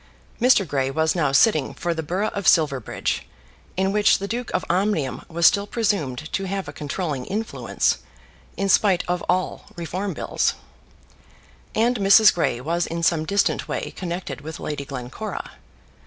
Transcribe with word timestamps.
Mr. 0.41 0.67
Grey 0.67 0.89
was 0.89 1.13
now 1.13 1.31
sitting 1.31 1.75
for 1.75 1.93
the 1.93 2.01
borough 2.01 2.29
of 2.29 2.47
Silverbridge, 2.47 3.27
in 3.77 3.91
which 3.91 4.17
the 4.17 4.27
Duke 4.27 4.49
of 4.51 4.65
Omnium 4.67 5.23
was 5.29 5.45
still 5.45 5.67
presumed 5.67 6.33
to 6.33 6.45
have 6.47 6.67
a 6.67 6.73
controlling 6.73 7.27
influence, 7.27 7.99
in 8.57 8.67
spite 8.67 9.03
of 9.07 9.23
all 9.29 9.65
Reform 9.75 10.15
bills, 10.15 10.55
and 11.75 11.97
Mrs. 11.99 12.33
Grey 12.33 12.59
was 12.59 12.87
in 12.87 13.03
some 13.03 13.27
distant 13.27 13.67
way 13.67 13.91
connected 13.95 14.41
with 14.41 14.59
Lady 14.59 14.85
Glencora. 14.85 15.51